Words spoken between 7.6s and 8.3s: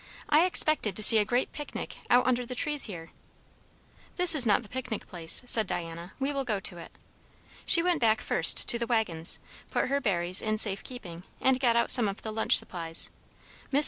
She went back